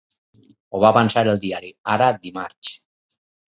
[0.77, 2.75] Ho va avançar el diari Ara dimarts.